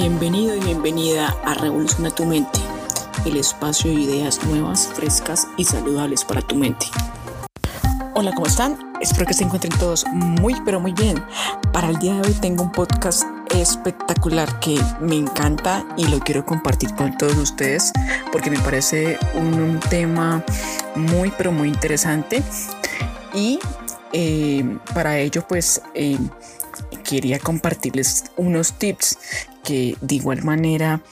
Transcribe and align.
Bienvenido 0.00 0.54
y 0.54 0.60
bienvenida 0.60 1.36
a 1.44 1.54
Revoluciona 1.54 2.12
tu 2.12 2.24
mente, 2.24 2.60
el 3.26 3.36
espacio 3.36 3.90
de 3.90 3.96
ideas 3.96 4.40
nuevas, 4.44 4.86
frescas 4.94 5.48
y 5.56 5.64
saludables 5.64 6.24
para 6.24 6.40
tu 6.40 6.54
mente. 6.54 6.86
Hola, 8.14 8.30
¿cómo 8.32 8.46
están? 8.46 8.78
Espero 9.00 9.26
que 9.26 9.34
se 9.34 9.42
encuentren 9.42 9.76
todos 9.76 10.06
muy, 10.12 10.54
pero 10.64 10.78
muy 10.78 10.92
bien. 10.92 11.20
Para 11.72 11.88
el 11.88 11.98
día 11.98 12.14
de 12.14 12.28
hoy 12.28 12.34
tengo 12.34 12.62
un 12.62 12.70
podcast 12.70 13.24
espectacular 13.52 14.60
que 14.60 14.80
me 15.00 15.16
encanta 15.16 15.84
y 15.96 16.06
lo 16.06 16.20
quiero 16.20 16.46
compartir 16.46 16.94
con 16.94 17.18
todos 17.18 17.36
ustedes 17.36 17.92
porque 18.30 18.50
me 18.50 18.58
parece 18.60 19.18
un, 19.34 19.80
tema 19.90 20.44
muy, 20.94 21.32
pero 21.36 21.50
muy 21.50 21.66
interesante. 21.66 22.44
Y 23.34 23.58
eh, 24.12 24.78
para 24.94 25.18
ello, 25.18 25.44
pues... 25.48 25.82
Eh, 25.94 26.18
quería 27.04 27.38
compartirles 27.38 28.24
unos 28.36 28.74
tips 28.74 29.18
que 29.68 29.98
de 30.00 30.14
igual 30.14 30.42
manera 30.44 31.02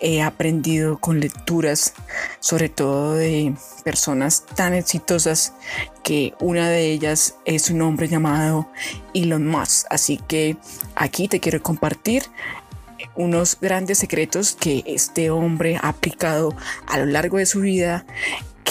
he 0.00 0.22
aprendido 0.22 0.98
con 0.98 1.20
lecturas, 1.20 1.92
sobre 2.40 2.70
todo 2.70 3.16
de 3.16 3.54
personas 3.84 4.46
tan 4.56 4.72
exitosas 4.72 5.52
que 6.02 6.32
una 6.40 6.70
de 6.70 6.90
ellas 6.90 7.36
es 7.44 7.68
un 7.68 7.82
hombre 7.82 8.08
llamado 8.08 8.66
Elon 9.12 9.46
Musk. 9.46 9.86
Así 9.90 10.18
que 10.26 10.56
aquí 10.94 11.28
te 11.28 11.38
quiero 11.38 11.62
compartir 11.62 12.22
unos 13.14 13.58
grandes 13.60 13.98
secretos 13.98 14.56
que 14.58 14.82
este 14.86 15.28
hombre 15.28 15.76
ha 15.76 15.90
aplicado 15.90 16.56
a 16.86 16.96
lo 16.96 17.04
largo 17.04 17.36
de 17.36 17.44
su 17.44 17.60
vida 17.60 18.06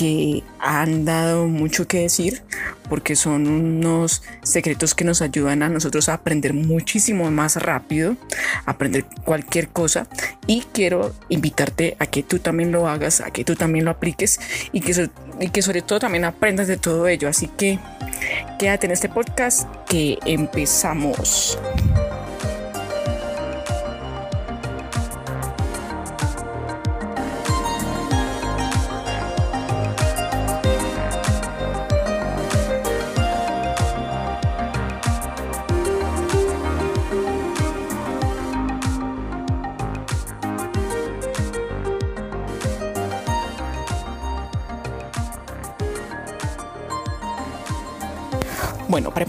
que 0.02 0.42
han 0.58 1.06
dado 1.06 1.46
mucho 1.46 1.88
que 1.88 2.00
decir 2.00 2.42
porque 2.90 3.16
son 3.16 3.48
unos 3.48 4.24
secretos 4.42 4.96
que 4.96 5.04
nos 5.04 5.22
ayudan 5.22 5.62
a 5.62 5.70
nosotros 5.70 6.10
a 6.10 6.16
aprender 6.16 6.56
muchísimo 6.56 7.30
más 7.30 7.56
rápido, 7.58 8.18
aprender 8.66 9.06
cualquier 9.24 9.70
cosa 9.70 10.08
y 10.48 10.62
quiero 10.74 11.14
invitarte 11.30 11.98
a 12.00 12.08
que 12.08 12.24
tú 12.24 12.40
también 12.40 12.72
lo 12.72 12.88
hagas, 12.88 13.22
a 13.22 13.30
que 13.30 13.44
tú 13.44 13.56
también 13.56 13.86
lo 13.86 13.92
apliques 13.92 14.40
y 14.72 14.82
que, 14.82 15.08
y 15.40 15.50
que 15.50 15.62
sobre 15.62 15.84
todo 15.84 16.00
también 16.00 16.26
aprendas 16.26 16.68
de 16.68 16.78
todo 16.78 17.08
ello. 17.08 17.30
Así 17.30 17.46
que 17.46 17.78
quédate 18.58 18.88
en 18.88 18.94
este 18.94 19.08
podcast 19.08 19.70
que 19.88 20.18
empezamos. 20.26 21.60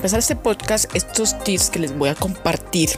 Empezar 0.02 0.18
este 0.18 0.34
podcast, 0.34 0.92
estos 0.96 1.38
tips 1.44 1.70
que 1.70 1.78
les 1.78 1.96
voy 1.96 2.08
a 2.08 2.16
compartir 2.16 2.90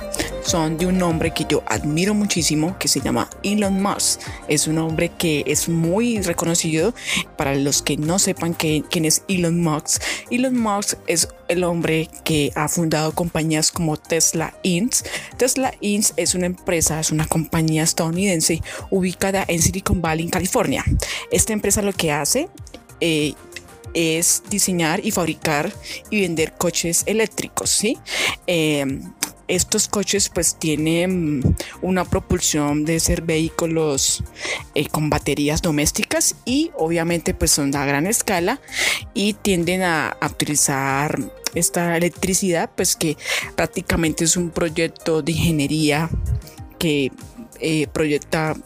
son 0.43 0.79
de 0.79 0.87
un 0.87 1.03
hombre 1.03 1.35
que 1.35 1.45
yo 1.47 1.63
admiro 1.67 2.15
muchísimo, 2.15 2.79
que 2.79 2.89
se 2.89 3.03
llama 3.03 3.29
Elon 3.43 3.83
Musk. 3.83 4.23
Es 4.49 4.67
un 4.69 4.79
hombre 4.79 5.11
que 5.11 5.45
es 5.47 5.69
muy 5.69 6.23
reconocido. 6.23 6.95
Para 7.37 7.57
los 7.57 7.83
que 7.83 7.99
no 7.99 8.19
sepan 8.19 8.55
quién 8.55 9.05
es 9.05 9.23
Elon 9.29 9.61
Musk, 9.61 10.03
Elon 10.31 10.59
Musk 10.59 10.97
es 11.07 11.29
el 11.49 11.65
hombre 11.65 12.09
que 12.25 12.53
ha 12.55 12.69
fundado 12.69 13.13
compañías 13.13 13.71
como 13.71 13.99
Tesla 13.99 14.55
Inc. 14.63 14.95
Tesla 15.37 15.75
Inc. 15.83 16.07
es 16.17 16.35
una 16.35 16.47
empresa, 16.47 17.01
es 17.01 17.11
una 17.11 17.27
compañía 17.27 17.83
estadounidense 17.83 18.63
ubicada 18.89 19.45
en 19.47 19.61
Silicon 19.61 20.01
Valley, 20.01 20.31
California. 20.31 20.83
Esta 21.31 21.53
empresa 21.53 21.83
lo 21.83 21.93
que 21.93 22.13
hace 22.13 22.49
eh, 23.03 23.35
es 23.95 24.43
diseñar 24.51 25.05
y 25.05 25.11
fabricar 25.11 25.73
y 26.11 26.21
vender 26.23 26.53
coches 26.55 27.05
eléctricos, 27.07 27.71
¿sí? 27.71 27.99
Em, 28.47 29.01
estos 29.49 29.89
coches 29.89 30.31
pues 30.31 30.57
tienen 30.59 31.43
una 31.83 32.05
propulsión 32.05 32.85
de 32.85 32.99
ser 33.01 33.23
vehículos 33.23 34.25
eh, 34.75 34.89
con 34.89 35.11
baterías 35.11 35.63
domésticas 35.63 36.37
y 36.45 36.71
obviamente 36.77 37.35
pues 37.35 37.51
son 37.51 37.75
a 37.77 37.85
gran 37.85 38.07
escala 38.07 38.61
y 39.13 39.35
tienden 39.35 39.83
a, 39.83 40.17
utilizar 40.25 41.19
esta 41.55 41.97
electricidad 41.97 42.71
pues 42.75 42.97
que 42.97 43.17
prácticamente 43.55 44.25
es 44.25 44.37
un 44.37 44.51
proyecto 44.51 45.23
de 45.23 45.33
ingeniería 45.33 46.09
que 46.79 47.13
eh, 47.61 47.87
proyecta 47.93 48.57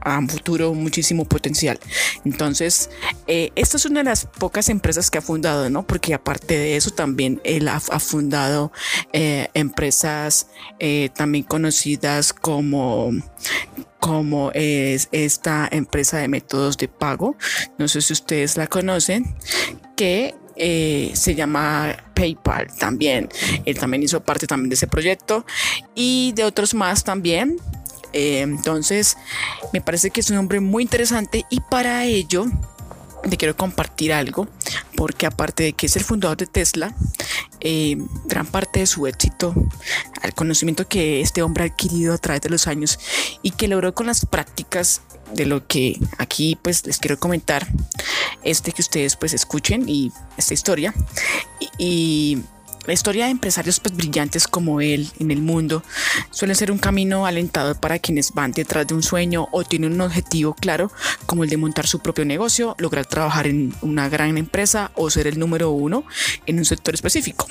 a 0.00 0.18
un 0.18 0.28
futuro 0.28 0.74
muchísimo 0.74 1.24
potencial. 1.24 1.78
Entonces, 2.24 2.90
eh, 3.26 3.50
esta 3.54 3.76
es 3.76 3.84
una 3.86 4.00
de 4.00 4.04
las 4.04 4.26
pocas 4.26 4.68
empresas 4.68 5.10
que 5.10 5.18
ha 5.18 5.22
fundado, 5.22 5.70
¿no? 5.70 5.86
Porque 5.86 6.14
aparte 6.14 6.56
de 6.56 6.76
eso, 6.76 6.90
también 6.90 7.40
él 7.44 7.68
ha, 7.68 7.80
fundado 7.80 8.72
eh, 9.12 9.48
empresas 9.54 10.48
eh, 10.78 11.10
también 11.14 11.44
conocidas 11.44 12.32
como 12.32 13.10
como 14.00 14.52
es 14.54 15.08
esta 15.10 15.68
empresa 15.70 16.18
de 16.18 16.28
métodos 16.28 16.78
de 16.78 16.88
pago. 16.88 17.36
No 17.78 17.88
sé 17.88 18.00
si 18.00 18.12
ustedes 18.12 18.56
la 18.56 18.68
conocen, 18.68 19.34
que 19.96 20.34
se 20.56 21.34
llama 21.34 21.96
PayPal 22.14 22.66
también. 22.78 23.28
Él 23.64 23.78
también 23.78 24.02
hizo 24.02 24.22
parte 24.22 24.46
también 24.46 24.70
de 24.70 24.74
ese 24.74 24.86
proyecto 24.86 25.44
y 25.94 26.32
de 26.34 26.44
otros 26.44 26.74
más 26.74 27.04
también. 27.04 27.58
Eh, 28.12 28.40
entonces, 28.40 29.16
me 29.72 29.80
parece 29.80 30.10
que 30.10 30.20
es 30.20 30.30
un 30.30 30.38
hombre 30.38 30.60
muy 30.60 30.82
interesante 30.82 31.44
y 31.50 31.60
para 31.60 32.04
ello 32.04 32.46
te 33.28 33.36
quiero 33.36 33.56
compartir 33.56 34.12
algo, 34.12 34.48
porque 34.96 35.26
aparte 35.26 35.64
de 35.64 35.72
que 35.72 35.86
es 35.86 35.96
el 35.96 36.04
fundador 36.04 36.36
de 36.36 36.46
Tesla, 36.46 36.94
eh, 37.60 37.96
gran 38.26 38.46
parte 38.46 38.80
de 38.80 38.86
su 38.86 39.06
éxito, 39.06 39.54
al 40.22 40.34
conocimiento 40.34 40.86
que 40.86 41.20
este 41.20 41.42
hombre 41.42 41.64
ha 41.64 41.66
adquirido 41.66 42.14
a 42.14 42.18
través 42.18 42.42
de 42.42 42.50
los 42.50 42.66
años 42.66 42.98
y 43.42 43.50
que 43.50 43.68
logró 43.68 43.94
con 43.94 44.06
las 44.06 44.24
prácticas 44.24 45.02
de 45.34 45.46
lo 45.46 45.66
que 45.66 45.98
aquí 46.18 46.56
pues 46.62 46.86
les 46.86 46.98
quiero 46.98 47.18
comentar, 47.18 47.66
este 48.44 48.72
que 48.72 48.82
ustedes 48.82 49.16
pues 49.16 49.34
escuchen 49.34 49.88
y 49.88 50.12
esta 50.36 50.54
historia 50.54 50.94
y 51.76 52.38
la 52.88 52.94
historia 52.94 53.26
de 53.26 53.32
empresarios 53.32 53.80
pues, 53.80 53.94
brillantes 53.94 54.48
como 54.48 54.80
él 54.80 55.10
en 55.18 55.30
el 55.30 55.42
mundo 55.42 55.82
suele 56.30 56.54
ser 56.54 56.72
un 56.72 56.78
camino 56.78 57.26
alentador 57.26 57.78
para 57.78 57.98
quienes 57.98 58.32
van 58.32 58.52
detrás 58.52 58.86
de 58.86 58.94
un 58.94 59.02
sueño 59.02 59.46
o 59.52 59.62
tienen 59.62 59.92
un 59.92 60.00
objetivo 60.00 60.54
claro 60.54 60.90
como 61.26 61.44
el 61.44 61.50
de 61.50 61.58
montar 61.58 61.86
su 61.86 62.00
propio 62.00 62.24
negocio, 62.24 62.74
lograr 62.78 63.04
trabajar 63.04 63.46
en 63.46 63.74
una 63.82 64.08
gran 64.08 64.38
empresa 64.38 64.90
o 64.94 65.10
ser 65.10 65.26
el 65.26 65.38
número 65.38 65.70
uno 65.70 66.04
en 66.46 66.56
un 66.58 66.64
sector 66.64 66.94
específico. 66.94 67.46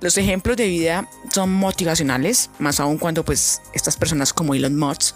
Los 0.00 0.16
ejemplos 0.16 0.56
de 0.56 0.66
vida 0.66 1.08
son 1.30 1.52
motivacionales, 1.52 2.50
más 2.58 2.80
aún 2.80 2.96
cuando 2.96 3.22
pues 3.22 3.60
estas 3.74 3.98
personas 3.98 4.32
como 4.32 4.54
Elon 4.54 4.76
Musk 4.76 5.14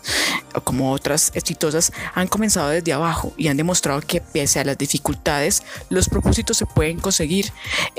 o 0.54 0.60
como 0.60 0.92
otras 0.92 1.32
exitosas 1.34 1.90
han 2.14 2.28
comenzado 2.28 2.68
desde 2.68 2.92
abajo 2.92 3.32
y 3.38 3.48
han 3.48 3.56
demostrado 3.56 4.02
que 4.02 4.20
pese 4.20 4.60
a 4.60 4.64
las 4.64 4.76
dificultades, 4.76 5.62
los 5.88 6.08
propósitos 6.10 6.58
se 6.58 6.66
pueden 6.66 7.00
conseguir. 7.00 7.50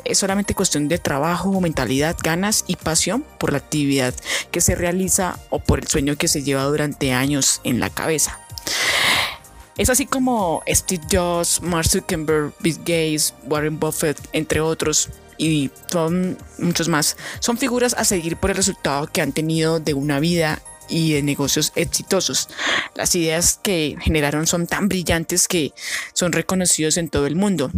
Es 0.06 0.20
solamente 0.20 0.54
cuestión 0.54 0.88
de 0.88 1.00
trabajo, 1.00 1.50
mentalidad, 1.66 2.16
ganas 2.24 2.64
y 2.68 2.76
pasión 2.76 3.26
por 3.40 3.52
la 3.52 3.58
actividad 3.58 4.14
que 4.52 4.62
se 4.62 4.76
realiza 4.76 5.40
o 5.50 5.58
por 5.60 5.80
el 5.80 5.88
sueño 5.88 6.16
que 6.16 6.28
se 6.28 6.44
lleva 6.44 6.64
durante 6.64 7.12
años 7.12 7.60
en 7.64 7.80
la 7.80 7.90
cabeza. 7.90 8.40
Es 9.78 9.90
así 9.90 10.06
como 10.06 10.62
Steve 10.70 11.04
Jobs, 11.12 11.62
Mark 11.64 11.88
Zuckerberg, 11.88 12.54
Bill 12.60 12.78
Gates, 12.78 13.34
Warren 13.46 13.80
Buffett, 13.80 14.18
entre 14.32 14.62
otros, 14.62 15.10
y 15.38 15.72
son 15.92 16.38
muchos 16.60 16.88
más, 16.88 17.18
son 17.40 17.58
figuras 17.58 17.96
a 17.98 18.06
seguir 18.06 18.38
por 18.38 18.52
el 18.52 18.58
resultado 18.58 19.08
que 19.08 19.22
han 19.22 19.34
tenido 19.34 19.80
de 19.80 19.96
una 19.96 20.20
vida 20.20 20.62
y 20.88 21.14
de 21.14 21.24
negocios 21.24 21.74
exitosos. 21.76 22.48
Las 22.94 23.16
ideas 23.16 23.60
que 23.62 23.98
generaron 24.00 24.46
son 24.46 24.68
tan 24.68 24.88
brillantes 24.88 25.48
que 25.48 25.74
son 26.14 26.32
reconocidos 26.32 26.98
en 26.98 27.10
todo 27.10 27.26
el 27.26 27.36
mundo. 27.36 27.72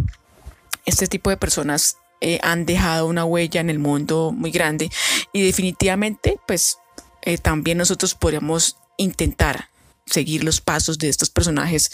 Este 0.86 1.08
tipo 1.08 1.30
de 1.30 1.38
personas 1.38 1.98
eh, 2.22 2.40
han 2.44 2.66
dejado 2.66 3.08
una 3.08 3.26
huella 3.26 3.62
en 3.62 3.70
el 3.70 3.80
mundo 3.80 4.32
muy 4.36 4.52
grande 4.52 4.90
y 5.34 5.44
definitivamente 5.44 6.40
pues 6.48 6.78
eh, 7.22 7.38
también 7.38 7.78
nosotros 7.78 8.16
podríamos 8.16 8.78
intentar 8.98 9.70
seguir 10.08 10.44
los 10.44 10.62
pasos 10.62 10.98
de 10.98 11.10
estos 11.10 11.30
personajes 11.30 11.92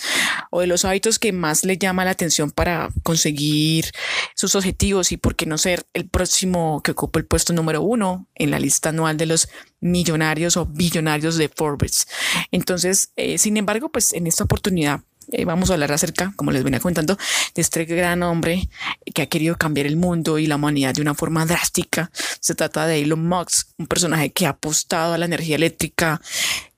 o 0.51 0.61
de 0.61 0.67
los 0.67 0.85
hábitos 0.85 1.19
que 1.19 1.31
más 1.31 1.65
le 1.65 1.77
llama 1.77 2.05
la 2.05 2.11
atención 2.11 2.51
para 2.51 2.89
conseguir 3.01 3.91
sus 4.35 4.55
objetivos 4.55 5.11
y 5.11 5.17
por 5.17 5.35
qué 5.35 5.45
no 5.45 5.57
ser 5.57 5.85
el 5.93 6.07
próximo 6.07 6.81
que 6.83 6.91
ocupa 6.91 7.19
el 7.19 7.25
puesto 7.25 7.53
número 7.53 7.81
uno 7.81 8.27
en 8.35 8.51
la 8.51 8.59
lista 8.59 8.89
anual 8.89 9.17
de 9.17 9.25
los 9.25 9.49
millonarios 9.79 10.57
o 10.57 10.65
billonarios 10.65 11.37
de 11.37 11.49
Forbes. 11.49 12.07
Entonces, 12.51 13.11
eh, 13.15 13.37
sin 13.37 13.57
embargo, 13.57 13.91
pues 13.91 14.13
en 14.13 14.27
esta 14.27 14.43
oportunidad 14.43 15.01
eh, 15.31 15.45
vamos 15.45 15.69
a 15.69 15.73
hablar 15.73 15.91
acerca, 15.91 16.33
como 16.35 16.51
les 16.51 16.63
venía 16.63 16.79
comentando, 16.79 17.17
de 17.55 17.61
este 17.61 17.85
gran 17.85 18.23
hombre 18.23 18.69
que 19.13 19.21
ha 19.21 19.27
querido 19.27 19.57
cambiar 19.57 19.87
el 19.87 19.97
mundo 19.97 20.39
y 20.39 20.47
la 20.47 20.55
humanidad 20.55 20.93
de 20.93 21.01
una 21.01 21.15
forma 21.15 21.45
drástica. 21.45 22.11
Se 22.39 22.55
trata 22.55 22.85
de 22.85 23.01
Elon 23.01 23.27
Musk, 23.27 23.69
un 23.77 23.87
personaje 23.87 24.31
que 24.31 24.45
ha 24.45 24.49
apostado 24.49 25.13
a 25.13 25.17
la 25.17 25.25
energía 25.25 25.55
eléctrica 25.55 26.21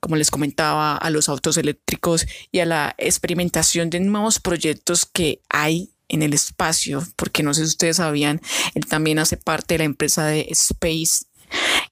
como 0.06 0.18
les 0.18 0.30
comentaba, 0.30 0.95
a 0.97 1.09
los 1.09 1.30
autos 1.30 1.57
eléctricos 1.57 2.27
y 2.51 2.59
a 2.59 2.65
la 2.65 2.94
experimentación 3.00 3.89
de 3.89 4.00
nuevos 4.00 4.39
proyectos 4.39 5.07
que 5.12 5.41
hay 5.50 5.89
en 6.09 6.21
el 6.21 6.33
espacio, 6.33 7.03
porque 7.15 7.41
no 7.41 7.56
sé 7.56 7.62
si 7.62 7.69
ustedes 7.69 7.98
sabían, 7.98 8.39
él 8.75 8.86
también 8.86 9.18
hace 9.18 9.36
parte 9.36 9.74
de 9.74 9.77
la 9.80 9.86
empresa 9.86 10.25
de 10.25 10.48
Space, 10.51 11.25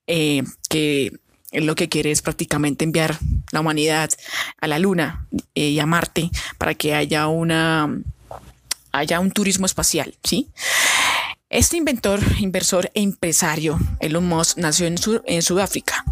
eh, 0.05 0.43
que 0.69 1.11
lo 1.53 1.73
que 1.75 1.89
quiere 1.89 2.11
es 2.11 2.21
prácticamente 2.21 2.83
enviar 2.83 3.17
la 3.51 3.61
humanidad 3.61 4.09
a 4.63 4.67
la 4.67 4.79
Luna 4.79 5.27
eh, 5.55 5.69
y 5.69 5.79
a 5.79 5.85
Marte 5.85 6.31
para 6.57 6.73
que 6.73 6.95
haya 6.95 7.27
una 7.27 7.89
haya 8.93 9.19
un 9.19 9.31
turismo 9.31 9.65
espacial, 9.65 10.15
¿sí? 10.23 10.47
Este 11.49 11.75
inventor, 11.75 12.21
inversor 12.39 12.89
e 12.93 13.01
empresario, 13.01 13.77
Elon 13.99 14.25
Musk, 14.25 14.57
nació 14.57 14.87
en, 14.87 14.95
en, 15.25 15.41
Sudáfrica. 15.41 16.05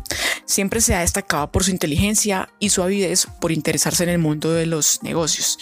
Siempre 0.46 0.82
se 0.82 0.94
ha 0.94 1.00
destacado 1.00 1.50
por 1.52 1.64
su 1.64 1.72
inteligencia 1.72 2.50
y 2.60 2.70
su 2.70 2.84
avidez 2.84 3.28
por 3.40 3.52
interesarse 3.52 4.04
en 4.04 4.10
el 4.10 4.20
mundo 4.20 4.52
de 4.52 4.66
los 4.66 5.02
negocios, 5.02 5.58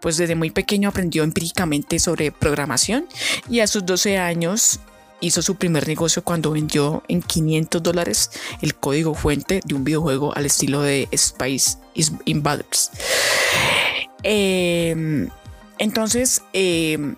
pues 0.00 0.16
desde 0.16 0.36
muy 0.36 0.50
pequeño 0.50 0.88
aprendió 0.88 1.24
empíricamente 1.24 1.98
sobre 1.98 2.30
programación 2.30 3.06
y 3.50 3.60
a 3.60 3.66
sus 3.66 3.84
12 3.84 4.16
años 4.16 4.78
hizo 5.20 5.42
su 5.42 5.56
primer 5.56 5.86
negocio 5.88 6.22
cuando 6.22 6.50
vendió 6.50 7.02
en 7.08 7.22
500 7.22 7.82
dólares 7.82 8.30
el 8.62 8.74
código 8.74 9.14
fuente 9.14 9.60
de 9.64 9.74
un 9.74 9.84
videojuego 9.84 10.34
al 10.36 10.46
estilo 10.46 10.82
de 10.82 11.08
Space 11.10 11.78
Invaders. 12.24 12.90
Eh, 14.22 15.28
entonces, 15.78 16.42
eh, 16.52 17.14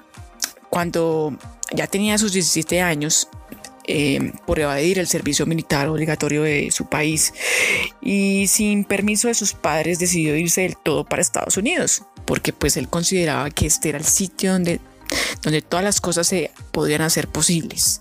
cuando 0.68 1.36
ya 1.72 1.86
tenía 1.86 2.18
sus 2.18 2.32
17 2.32 2.80
años, 2.80 3.28
eh, 3.86 4.32
por 4.46 4.60
evadir 4.60 4.98
el 4.98 5.08
servicio 5.08 5.46
militar 5.46 5.88
obligatorio 5.88 6.42
de 6.42 6.70
su 6.70 6.86
país 6.86 7.32
y 8.00 8.46
sin 8.46 8.84
permiso 8.84 9.26
de 9.26 9.34
sus 9.34 9.54
padres 9.54 9.98
decidió 9.98 10.36
irse 10.36 10.60
del 10.60 10.76
todo 10.76 11.04
para 11.04 11.22
Estados 11.22 11.56
Unidos 11.56 12.02
porque 12.30 12.52
pues 12.52 12.76
él 12.76 12.88
consideraba 12.88 13.50
que 13.50 13.66
este 13.66 13.88
era 13.88 13.98
el 13.98 14.04
sitio 14.04 14.52
donde, 14.52 14.80
donde 15.42 15.62
todas 15.62 15.84
las 15.84 16.00
cosas 16.00 16.26
se 16.26 16.50
podían 16.72 17.02
hacer 17.02 17.28
posibles. 17.28 18.00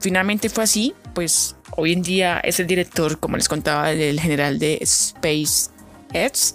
Finalmente 0.00 0.48
fue 0.48 0.64
así, 0.64 0.94
pues 1.14 1.56
hoy 1.76 1.92
en 1.92 2.02
día 2.02 2.40
es 2.40 2.60
el 2.60 2.66
director, 2.66 3.18
como 3.18 3.36
les 3.36 3.48
contaba, 3.48 3.90
del 3.90 4.20
general 4.20 4.58
de 4.58 4.80
SpaceX, 4.84 6.54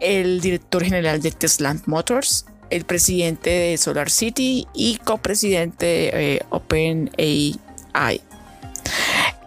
el 0.00 0.40
director 0.40 0.82
general 0.82 1.22
de 1.22 1.30
Tesla 1.30 1.76
Motors, 1.86 2.46
el 2.70 2.84
presidente 2.84 3.50
de 3.50 3.76
Solar 3.76 4.10
City 4.10 4.66
y 4.74 4.96
copresidente 4.96 5.86
de 5.86 6.10
eh, 6.34 6.40
OpenAI. 6.50 8.20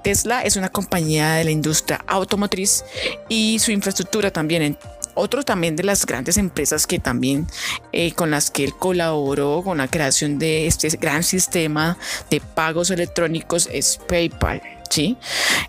Tesla 0.04 0.44
es 0.44 0.56
una 0.56 0.70
compañía 0.70 1.34
de 1.34 1.46
la 1.46 1.50
industria 1.50 2.06
automotriz 2.06 2.84
y 3.28 3.58
su 3.58 3.72
infraestructura 3.72 4.30
también. 4.30 4.78
Otro 5.16 5.44
también 5.44 5.76
de 5.76 5.84
las 5.84 6.06
grandes 6.06 6.38
empresas 6.38 6.86
que 6.86 7.00
también 7.00 7.48
eh, 7.92 8.12
con 8.12 8.32
las 8.32 8.52
que 8.52 8.66
él 8.66 8.76
colaboró 8.76 9.62
con 9.64 9.78
la 9.80 9.88
creación 9.88 10.38
de 10.38 10.68
este 10.68 10.90
gran 10.90 11.24
sistema 11.24 11.98
de 12.30 12.42
pagos 12.42 12.92
electrónicos 12.92 13.70
es 13.72 14.00
PayPal. 14.08 14.62
¿sí? 14.90 15.18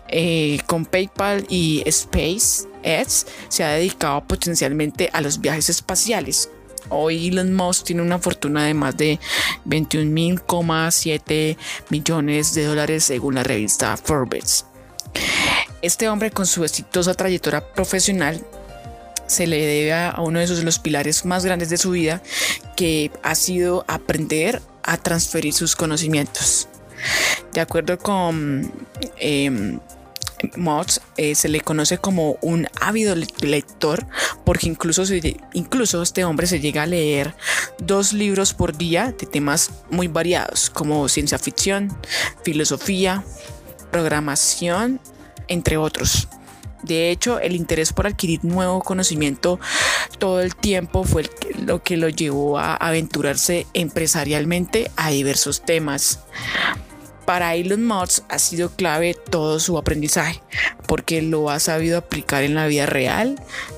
Eh, 0.09 0.59
con 0.67 0.85
PayPal 0.85 1.45
y 1.49 1.83
SpaceX 1.89 3.25
se 3.49 3.63
ha 3.63 3.69
dedicado 3.69 4.23
potencialmente 4.25 5.09
a 5.11 5.21
los 5.21 5.41
viajes 5.41 5.69
espaciales 5.69 6.49
Hoy 6.89 7.27
Elon 7.27 7.53
Musk 7.53 7.85
tiene 7.85 8.01
una 8.01 8.19
fortuna 8.19 8.65
de 8.65 8.73
más 8.73 8.95
de 8.95 9.19
21,7 9.65 11.57
millones 11.89 12.53
de 12.53 12.65
dólares 12.65 13.03
según 13.03 13.35
la 13.35 13.43
revista 13.43 13.97
Forbes. 13.97 14.65
Este 15.81 16.07
hombre 16.09 16.31
con 16.31 16.45
su 16.45 16.63
exitosa 16.63 17.13
trayectoria 17.13 17.73
profesional 17.73 18.41
se 19.27 19.47
le 19.47 19.65
debe 19.65 19.93
a 19.93 20.15
uno 20.19 20.39
de 20.39 20.63
los 20.63 20.79
pilares 20.79 21.25
más 21.25 21.45
grandes 21.45 21.69
de 21.69 21.77
su 21.77 21.91
vida, 21.91 22.21
que 22.75 23.11
ha 23.23 23.35
sido 23.35 23.85
aprender 23.87 24.61
a 24.83 24.97
transferir 24.97 25.53
sus 25.53 25.75
conocimientos. 25.75 26.67
De 27.53 27.61
acuerdo 27.61 27.97
con 27.99 28.71
eh, 29.19 29.79
Mods 30.55 31.01
se 31.35 31.49
le 31.49 31.61
conoce 31.61 31.97
como 31.97 32.37
un 32.41 32.67
ávido 32.79 33.15
lector 33.15 34.05
porque 34.43 34.67
incluso, 34.67 35.03
incluso 35.53 36.01
este 36.01 36.23
hombre 36.23 36.47
se 36.47 36.59
llega 36.59 36.83
a 36.83 36.85
leer 36.85 37.35
dos 37.79 38.13
libros 38.13 38.53
por 38.53 38.77
día 38.77 39.13
de 39.17 39.25
temas 39.25 39.71
muy 39.89 40.07
variados 40.07 40.69
como 40.69 41.09
ciencia 41.09 41.39
ficción, 41.39 41.97
filosofía, 42.43 43.23
programación, 43.91 44.99
entre 45.47 45.77
otros. 45.77 46.27
De 46.83 47.11
hecho, 47.11 47.39
el 47.39 47.55
interés 47.55 47.93
por 47.93 48.07
adquirir 48.07 48.43
nuevo 48.45 48.81
conocimiento 48.81 49.59
todo 50.19 50.41
el 50.41 50.55
tiempo 50.55 51.03
fue 51.03 51.29
lo 51.65 51.83
que 51.83 51.97
lo 51.97 52.09
llevó 52.09 52.57
a 52.59 52.75
aventurarse 52.75 53.67
empresarialmente 53.73 54.91
a 54.95 55.09
diversos 55.09 55.61
temas. 55.61 56.19
Para 57.25 57.55
Elon 57.55 57.85
Musk 57.85 58.23
ha 58.29 58.39
sido 58.39 58.69
clave 58.69 59.13
todo 59.13 59.59
su 59.59 59.77
aprendizaje, 59.77 60.41
porque 60.87 61.21
lo 61.21 61.49
ha 61.49 61.59
sabido 61.59 61.97
aplicar 61.97 62.43
en 62.43 62.55
la 62.55 62.67
vida 62.67 62.85
real 62.85 63.35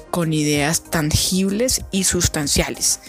con 0.09 0.33
ideas 0.33 0.83
tangibles 0.83 1.81
y 1.91 2.03
sustanciales. 2.03 3.01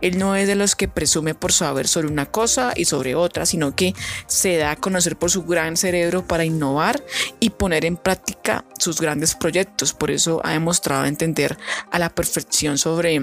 Él 0.00 0.18
no 0.18 0.36
es 0.36 0.46
de 0.46 0.54
los 0.54 0.76
que 0.76 0.88
presume 0.88 1.34
por 1.34 1.52
saber 1.52 1.88
sobre 1.88 2.08
una 2.08 2.26
cosa 2.26 2.72
y 2.76 2.84
sobre 2.84 3.14
otra, 3.14 3.46
sino 3.46 3.74
que 3.74 3.94
se 4.26 4.56
da 4.56 4.72
a 4.72 4.76
conocer 4.76 5.16
por 5.16 5.30
su 5.30 5.44
gran 5.44 5.76
cerebro 5.76 6.26
para 6.26 6.44
innovar 6.44 7.02
y 7.40 7.50
poner 7.50 7.84
en 7.84 7.96
práctica 7.96 8.64
sus 8.78 9.00
grandes 9.00 9.34
proyectos. 9.34 9.92
Por 9.92 10.10
eso 10.10 10.40
ha 10.44 10.52
demostrado 10.52 11.04
entender 11.04 11.56
a 11.90 11.98
la 11.98 12.14
perfección 12.14 12.78
sobre 12.78 13.16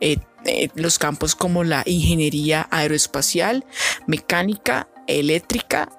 eh, 0.00 0.18
eh, 0.44 0.68
los 0.74 0.98
campos 0.98 1.34
como 1.34 1.64
la 1.64 1.82
ingeniería 1.86 2.68
aeroespacial, 2.70 3.64
mecánica, 4.06 4.88
eléctrica 5.06 5.90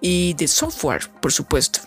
y 0.00 0.34
de 0.34 0.48
software, 0.48 1.10
por 1.20 1.32
supuesto. 1.32 1.80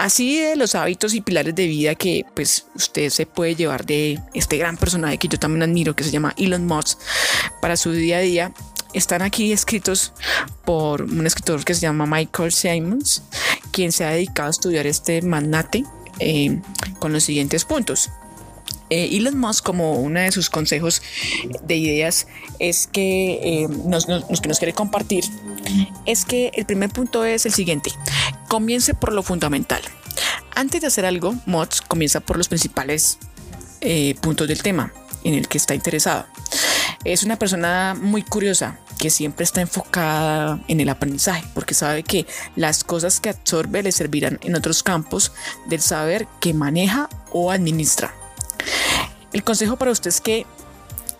Así 0.00 0.40
de 0.40 0.56
los 0.56 0.74
hábitos 0.76 1.12
y 1.12 1.20
pilares 1.20 1.54
de 1.54 1.66
vida 1.66 1.94
que 1.94 2.24
pues 2.32 2.64
usted 2.74 3.10
se 3.10 3.26
puede 3.26 3.54
llevar 3.54 3.84
de 3.84 4.18
este 4.32 4.56
gran 4.56 4.78
personaje 4.78 5.18
que 5.18 5.28
yo 5.28 5.38
también 5.38 5.62
admiro, 5.62 5.94
que 5.94 6.04
se 6.04 6.10
llama 6.10 6.32
Elon 6.38 6.64
Musk, 6.64 6.98
para 7.60 7.76
su 7.76 7.92
día 7.92 8.16
a 8.16 8.20
día, 8.20 8.52
están 8.94 9.20
aquí 9.20 9.52
escritos 9.52 10.14
por 10.64 11.02
un 11.02 11.26
escritor 11.26 11.62
que 11.66 11.74
se 11.74 11.82
llama 11.82 12.06
Michael 12.06 12.50
Simons, 12.50 13.24
quien 13.72 13.92
se 13.92 14.06
ha 14.06 14.12
dedicado 14.12 14.46
a 14.46 14.52
estudiar 14.52 14.86
este 14.86 15.20
magnate 15.20 15.84
eh, 16.18 16.58
con 16.98 17.12
los 17.12 17.24
siguientes 17.24 17.66
puntos. 17.66 18.08
Eh, 18.90 19.16
Elon 19.16 19.38
Musk, 19.38 19.64
como 19.64 20.00
uno 20.00 20.18
de 20.18 20.32
sus 20.32 20.50
consejos 20.50 21.00
de 21.62 21.76
ideas, 21.76 22.26
es 22.58 22.88
que 22.88 23.34
eh, 23.42 23.68
nos, 23.86 24.06
que 24.06 24.48
nos 24.48 24.58
quiere 24.58 24.72
compartir, 24.72 25.24
es 26.06 26.24
que 26.24 26.50
el 26.54 26.66
primer 26.66 26.90
punto 26.90 27.24
es 27.24 27.46
el 27.46 27.52
siguiente, 27.52 27.92
comience 28.50 28.94
por 28.94 29.12
lo 29.12 29.22
fundamental. 29.22 29.80
Antes 30.56 30.80
de 30.80 30.88
hacer 30.88 31.06
algo, 31.06 31.36
Musk 31.46 31.86
comienza 31.86 32.18
por 32.18 32.36
los 32.36 32.48
principales 32.48 33.18
eh, 33.80 34.16
puntos 34.20 34.48
del 34.48 34.60
tema 34.60 34.92
en 35.22 35.34
el 35.34 35.46
que 35.46 35.56
está 35.56 35.72
interesado. 35.76 36.26
Es 37.04 37.22
una 37.22 37.36
persona 37.36 37.96
muy 37.96 38.24
curiosa 38.24 38.76
que 38.98 39.08
siempre 39.08 39.44
está 39.44 39.60
enfocada 39.60 40.60
en 40.66 40.80
el 40.80 40.88
aprendizaje 40.88 41.44
porque 41.54 41.74
sabe 41.74 42.02
que 42.02 42.26
las 42.56 42.82
cosas 42.82 43.20
que 43.20 43.28
absorbe 43.28 43.84
le 43.84 43.92
servirán 43.92 44.40
en 44.42 44.56
otros 44.56 44.82
campos 44.82 45.30
del 45.66 45.80
saber 45.80 46.26
que 46.40 46.52
maneja 46.52 47.08
o 47.30 47.52
administra. 47.52 48.12
El 49.32 49.44
consejo 49.44 49.76
para 49.76 49.92
usted 49.92 50.08
es 50.08 50.20
que 50.20 50.44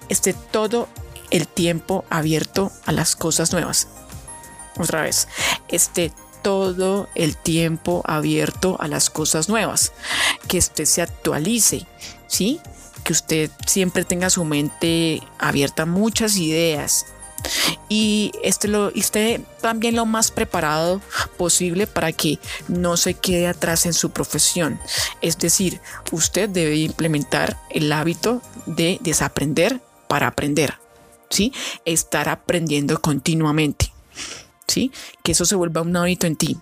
esté 0.08 0.32
todo 0.32 0.88
el 1.30 1.46
tiempo 1.46 2.04
abierto 2.10 2.72
a 2.86 2.92
las 2.92 3.14
cosas 3.14 3.52
nuevas. 3.52 3.86
Otra 4.76 5.02
vez, 5.02 5.28
esté 5.68 6.12
todo 6.42 7.08
el 7.14 7.36
tiempo 7.36 8.02
abierto 8.06 8.76
a 8.80 8.88
las 8.88 9.10
cosas 9.10 9.48
nuevas, 9.48 9.92
que 10.48 10.58
usted 10.58 10.84
se 10.84 11.02
actualice, 11.02 11.86
¿sí? 12.26 12.60
Que 13.04 13.12
usted 13.12 13.50
siempre 13.66 14.04
tenga 14.04 14.30
su 14.30 14.44
mente 14.44 15.22
abierta 15.38 15.82
a 15.82 15.86
muchas 15.86 16.36
ideas, 16.36 17.06
y 17.88 18.32
este 18.42 18.68
lo, 18.68 18.90
esté 18.94 19.44
también 19.60 19.96
lo 19.96 20.06
más 20.06 20.30
preparado 20.30 21.00
posible 21.36 21.86
para 21.86 22.12
que 22.12 22.38
no 22.68 22.96
se 22.96 23.14
quede 23.14 23.48
atrás 23.48 23.86
en 23.86 23.92
su 23.92 24.10
profesión. 24.10 24.78
Es 25.20 25.38
decir, 25.38 25.80
usted 26.12 26.48
debe 26.48 26.76
implementar 26.76 27.58
el 27.70 27.92
hábito 27.92 28.42
de 28.66 28.98
desaprender 29.02 29.80
para 30.08 30.28
aprender, 30.28 30.74
¿sí? 31.30 31.52
Estar 31.84 32.28
aprendiendo 32.28 33.00
continuamente, 33.00 33.92
¿sí? 34.70 34.92
Que 35.22 35.32
eso 35.32 35.44
se 35.44 35.56
vuelva 35.56 35.82
un 35.82 35.96
hábito 35.96 36.26
en 36.26 36.36
ti. 36.36 36.56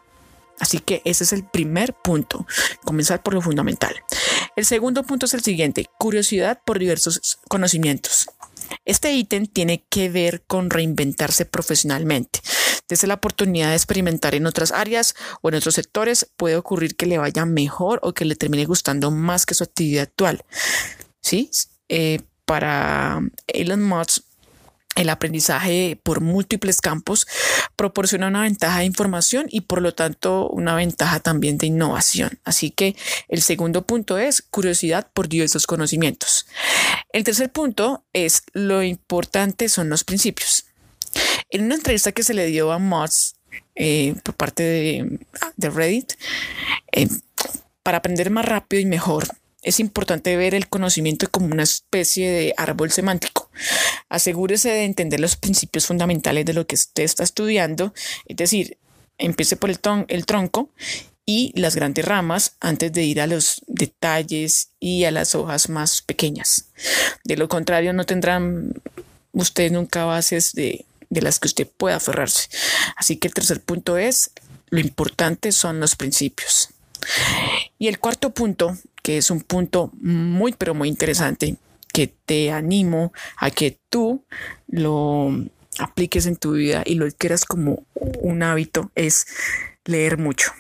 Así 0.59 0.81
que 0.81 1.03
ese 1.05 1.25
es 1.25 1.33
el 1.33 1.45
primer 1.45 1.95
punto, 1.95 2.47
comenzar 2.85 3.23
por 3.23 3.35
lo 3.35 3.41
fundamental. 3.41 3.95
El 4.57 4.65
segundo 4.65 5.05
punto 5.05 5.27
es 5.27 5.35
el 5.35 5.43
siguiente, 5.43 5.87
curiosidad 5.99 6.61
por 6.65 6.81
diversos 6.81 7.39
conocimientos. 7.49 8.27
Este 8.85 9.13
ítem 9.13 9.47
tiene 9.47 9.85
que 9.89 10.09
ver 10.09 10.43
con 10.47 10.71
reinventarse 10.71 11.45
profesionalmente. 11.45 12.41
desde 12.89 13.07
la 13.07 13.15
oportunidad 13.15 13.69
de 13.69 13.75
experimentar 13.75 14.35
en 14.35 14.47
otras 14.47 14.73
áreas 14.73 15.15
o 15.43 15.51
en 15.51 15.57
otros 15.57 15.75
sectores, 15.75 16.27
puede 16.39 16.57
ocurrir 16.57 16.97
que 16.97 17.05
le 17.05 17.19
vaya 17.19 17.45
mejor 17.45 18.01
o 18.03 18.15
que 18.15 18.25
le 18.25 18.35
termine 18.35 18.65
gustando 18.65 19.11
más 19.11 19.45
que 19.45 19.53
su 19.53 19.63
actividad 19.63 20.05
actual. 20.05 20.43
¿Sí? 21.21 21.51
Eh, 21.91 22.21
para 22.47 23.21
Elon 23.47 23.83
Musk, 23.83 24.25
el 24.99 25.11
aprendizaje 25.11 25.99
por 26.03 26.21
múltiples 26.21 26.81
campos 26.81 27.27
proporciona 27.77 28.27
una 28.27 28.43
ventaja 28.43 28.81
de 28.81 28.85
información 28.85 29.47
y 29.49 29.63
por 29.63 29.81
lo 29.81 29.95
tanto 29.95 30.49
una 30.49 30.75
ventaja 30.75 31.21
también 31.21 31.57
de 31.57 31.69
innovación. 31.69 32.41
Así 32.45 32.71
que 32.71 32.97
el 33.29 33.41
segundo 33.41 33.87
punto 33.87 34.19
es 34.19 34.43
curiosidad 34.43 35.09
por 35.15 35.29
diversos 35.29 35.67
conocimientos. 35.67 36.47
El 37.13 37.23
tercer 37.25 37.51
punto 37.51 38.05
es 38.13 38.43
lo 38.53 38.83
importante 38.83 39.69
son 39.69 39.89
los 39.89 40.03
principios. 40.03 40.67
En 41.51 41.65
una 41.65 41.77
entrevista 41.77 42.13
que 42.13 42.25
se 42.25 42.35
le 42.35 42.47
dio 42.47 42.73
a 42.73 42.79
Moss 42.79 43.37
eh, 43.77 44.15
por 44.25 44.35
parte 44.35 44.63
de, 45.57 45.71
Reddit, 45.71 46.15
eh, 46.93 47.09
para 47.83 47.99
aprender 47.99 48.31
más 48.31 48.45
rápido 48.45 48.83
y 48.83 48.87
mejor, 48.87 49.29
es 49.63 49.81
importante 49.81 50.37
ver 50.37 50.55
el 50.55 50.69
conocimiento 50.69 51.29
como 51.31 51.47
una 51.47 51.65
especie 51.65 52.31
de 52.31 52.55
árbol 52.57 52.91
semántico. 52.91 53.51
Asegúrese 54.09 54.71
de 54.71 54.85
entender 54.85 55.21
los 55.21 55.37
principios 55.37 55.87
fundamentales 55.87 56.45
de 56.45 56.55
lo 56.55 56.67
que 56.67 56.77
usted 56.77 57.03
está 57.03 57.25
estudiando, 57.25 57.93
es 58.27 58.37
decir, 58.37 58.79
empiece 59.19 59.57
por 59.57 59.71
el, 59.71 59.79
el 60.09 60.27
tronco 60.27 60.71
y 61.27 61.53
las 61.61 61.75
grandes 61.75 62.05
ramas 62.05 62.57
antes 62.61 62.93
de 62.93 63.03
ir 63.03 63.21
a 63.21 63.27
los 63.27 63.63
detalles 63.67 64.71
y 64.81 65.05
a 65.05 65.11
las 65.11 65.35
hojas 65.35 65.69
más 65.69 66.01
pequeñas. 66.03 66.67
De 67.25 67.37
lo 67.37 67.49
contrario, 67.49 67.93
no 67.93 68.07
tendrán 68.07 68.73
ustedes 69.33 69.73
nunca 69.73 70.05
bases 70.05 70.53
de, 70.53 70.87
de 71.11 71.23
las 71.23 71.39
que 71.39 71.49
usted 71.49 71.67
pueda 71.67 71.97
aferrarse. 71.97 72.49
Así 72.97 73.17
que 73.17 73.29
el 73.29 73.35
tercer 73.35 73.61
punto 73.61 73.99
es, 73.99 74.31
lo 74.71 74.81
importante 74.81 75.53
son 75.53 75.81
los 75.81 75.97
principios. 75.97 76.71
Y 77.79 77.89
el 77.89 77.99
cuarto 77.99 78.31
punto, 78.31 78.77
que 79.03 79.19
es 79.19 79.31
un 79.31 79.41
punto 79.41 79.93
muy, 80.01 80.53
pero 80.53 80.75
muy 80.75 80.89
interesante, 80.89 81.57
que 81.93 82.09
te 82.09 82.53
animo 82.53 83.13
a 83.37 83.51
que 83.51 83.79
tú 83.89 84.25
lo 84.67 85.31
apliques 85.79 86.27
en 86.27 86.37
tu 86.37 86.53
vida 86.53 86.83
y 86.85 86.95
lo 86.95 87.09
quieras 87.11 87.45
como 87.45 87.85
un 87.95 88.43
hábito, 88.43 88.91
es 88.95 89.27
leer 89.85 90.19
mucho. 90.19 90.53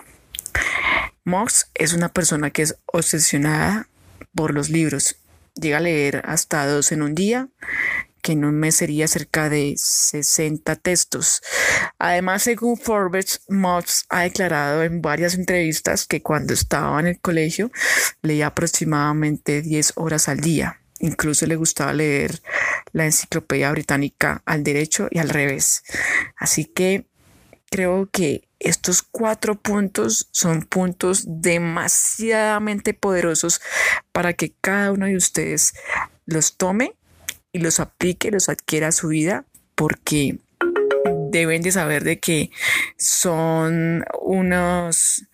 Mox 1.24 1.70
es 1.74 1.92
una 1.92 2.08
persona 2.08 2.50
que 2.50 2.62
es 2.62 2.76
obsesionada 2.86 3.88
por 4.34 4.54
los 4.54 4.70
libros. 4.70 5.16
Llega 5.60 5.78
a 5.78 5.80
leer 5.80 6.22
hasta 6.24 6.66
dos 6.66 6.92
en 6.92 7.02
un 7.02 7.14
día 7.14 7.48
que 8.22 8.32
en 8.32 8.44
un 8.44 8.54
mes 8.54 8.76
sería 8.76 9.08
cerca 9.08 9.48
de 9.48 9.74
60 9.76 10.76
textos. 10.76 11.40
Además, 11.98 12.42
según 12.42 12.76
Forbes, 12.76 13.42
Moss 13.48 14.04
ha 14.08 14.22
declarado 14.22 14.82
en 14.82 15.02
varias 15.02 15.34
entrevistas 15.34 16.06
que 16.06 16.22
cuando 16.22 16.54
estaba 16.54 16.98
en 17.00 17.06
el 17.06 17.20
colegio 17.20 17.70
leía 18.22 18.48
aproximadamente 18.48 19.62
10 19.62 19.92
horas 19.96 20.28
al 20.28 20.40
día. 20.40 20.80
Incluso 21.00 21.46
le 21.46 21.56
gustaba 21.56 21.92
leer 21.92 22.42
la 22.92 23.04
enciclopedia 23.04 23.70
británica 23.70 24.42
al 24.44 24.64
derecho 24.64 25.08
y 25.10 25.18
al 25.18 25.28
revés. 25.28 25.84
Así 26.36 26.64
que 26.64 27.06
creo 27.70 28.08
que 28.10 28.48
estos 28.58 29.02
cuatro 29.02 29.54
puntos 29.54 30.28
son 30.32 30.62
puntos 30.62 31.24
demasiadamente 31.26 32.94
poderosos 32.94 33.60
para 34.12 34.32
que 34.32 34.52
cada 34.60 34.92
uno 34.92 35.06
de 35.06 35.16
ustedes 35.16 35.74
los 36.26 36.56
tome 36.56 36.94
y 37.58 37.60
los 37.60 37.80
aplique, 37.80 38.30
los 38.30 38.48
adquiera 38.48 38.88
a 38.88 38.92
su 38.92 39.08
vida, 39.08 39.44
porque 39.74 40.38
deben 41.30 41.62
de 41.62 41.72
saber 41.72 42.04
de 42.04 42.20
que 42.20 42.50
son 42.96 44.04
unos 44.22 45.24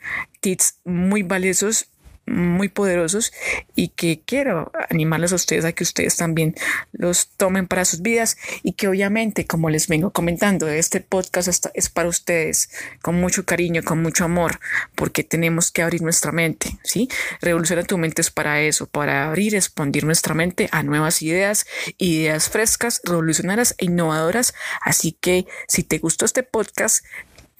tips 0.40 0.76
muy 0.84 1.22
valiosos 1.22 1.88
muy 2.26 2.68
poderosos 2.68 3.32
y 3.74 3.88
que 3.88 4.22
quiero 4.24 4.70
animarles 4.90 5.32
a 5.32 5.36
ustedes 5.36 5.64
a 5.64 5.72
que 5.72 5.84
ustedes 5.84 6.16
también 6.16 6.54
los 6.92 7.28
tomen 7.36 7.66
para 7.66 7.84
sus 7.84 8.02
vidas 8.02 8.36
y 8.62 8.72
que 8.72 8.88
obviamente, 8.88 9.46
como 9.46 9.70
les 9.70 9.88
vengo 9.88 10.10
comentando, 10.10 10.68
este 10.68 11.00
podcast 11.00 11.66
es 11.74 11.88
para 11.88 12.08
ustedes 12.08 12.70
con 13.02 13.20
mucho 13.20 13.44
cariño, 13.44 13.82
con 13.82 14.02
mucho 14.02 14.24
amor, 14.24 14.60
porque 14.94 15.24
tenemos 15.24 15.70
que 15.70 15.82
abrir 15.82 16.02
nuestra 16.02 16.32
mente, 16.32 16.78
¿sí? 16.82 17.08
Revoluciona 17.40 17.84
tu 17.84 17.98
mente 17.98 18.20
es 18.20 18.30
para 18.30 18.60
eso, 18.60 18.86
para 18.86 19.26
abrir 19.26 19.54
expandir 19.54 20.04
nuestra 20.04 20.34
mente 20.34 20.68
a 20.72 20.82
nuevas 20.82 21.22
ideas, 21.22 21.66
ideas 21.98 22.48
frescas, 22.48 23.00
revolucionarias 23.04 23.74
e 23.78 23.86
innovadoras. 23.86 24.54
Así 24.80 25.12
que 25.12 25.46
si 25.68 25.82
te 25.82 25.98
gustó 25.98 26.24
este 26.24 26.42
podcast, 26.42 27.04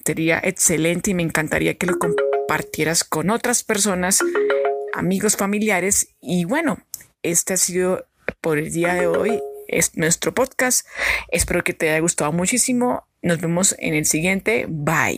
sería 0.05 0.39
excelente 0.43 1.11
y 1.11 1.13
me 1.13 1.23
encantaría 1.23 1.77
que 1.77 1.87
lo 1.87 1.97
compartieras 2.45 3.03
con 3.03 3.31
otras 3.31 3.63
personas 3.63 4.19
amigos, 4.93 5.35
familiares. 5.35 6.09
Y 6.21 6.45
bueno, 6.45 6.77
este 7.23 7.53
ha 7.53 7.57
sido 7.57 8.05
por 8.39 8.59
el 8.59 8.71
día 8.71 8.93
de 8.93 9.07
hoy 9.07 9.41
es 9.67 9.97
nuestro 9.97 10.33
podcast. 10.33 10.87
Espero 11.29 11.63
que 11.63 11.73
te 11.73 11.89
haya 11.89 11.99
gustado 11.99 12.31
muchísimo. 12.31 13.07
Nos 13.23 13.39
vemos 13.41 13.75
en 13.79 13.95
el 13.95 14.05
siguiente. 14.05 14.67
Bye. 14.69 15.17